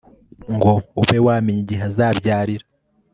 [0.53, 0.71] ngo
[1.01, 2.65] ube wamenya igihe azabyarira